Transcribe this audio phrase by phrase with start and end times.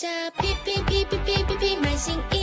[0.00, 2.39] 下哔哔哔哔哔哔哔，满心意意意。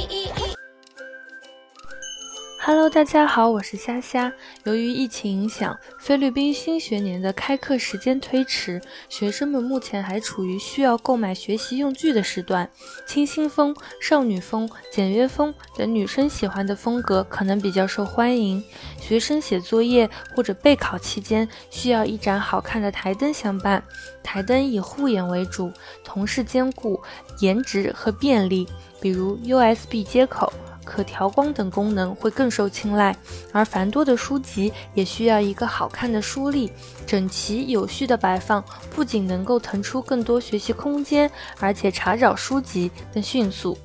[2.70, 4.30] Hello，大家好，我是虾虾。
[4.66, 12.70] 由于疫情影响，菲律宾新学年的开课时间推迟，学生们目前还处于需要购买学习用具的时段。
[13.06, 18.62] 清新风、少女风、简约风等女生喜欢的风格可能比较受欢迎。
[19.00, 23.82] 学生写作业或者备考期间需要一盏好看的台灯相伴，
[24.22, 25.72] 台灯以护眼为主，
[26.04, 27.02] 同时兼顾
[27.40, 28.68] 颜值和便利，
[29.00, 30.52] 比如 USB 接口。
[30.88, 33.14] 可调光等功能会更受青睐，
[33.52, 36.72] 而繁多的书籍也需要一个好看的书立，
[37.06, 38.64] 整齐有序的摆放，
[38.96, 41.30] 不仅能够腾出更多学习空间，
[41.60, 43.78] 而且查找书籍更迅速。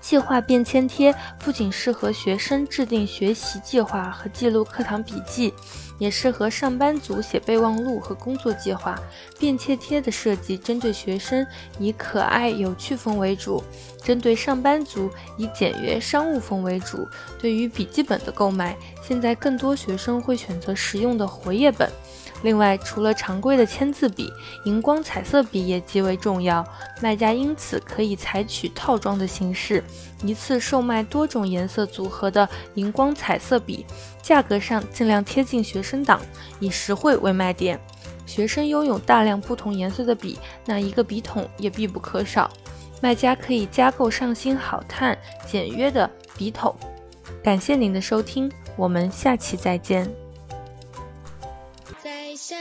[0.00, 5.52] 计划便签贴不仅适合学生制定学习计划和记录课堂笔记，
[5.98, 8.98] 也适合上班族写备忘录和工作计划。
[9.38, 11.46] 便签贴的设计针对学生
[11.78, 13.62] 以可爱有趣风为主，
[14.02, 17.06] 针对上班族以简约商务风为主。
[17.38, 21.88] 对于笔记本的购买，现在更多学生会选择实用的活页本。
[22.42, 24.32] 另外，除了常规的签字笔，
[24.64, 26.64] 荧光彩色笔也极为重要。
[27.00, 29.82] 卖家因此可以采取套装的形式，
[30.24, 33.84] 一次售卖多种颜色组合的荧光彩色笔，
[34.22, 36.20] 价格上尽量贴近学生升档
[36.60, 37.80] 以实惠为卖点。
[38.26, 42.50] 学生拥有大量不同颜色的笔那一个笔筒也必不可少。
[43.00, 46.74] 卖家可以加购上新好看简约的笔筒。
[47.42, 50.06] 感谢您的收听我们下期再见。
[52.02, 52.56] 在下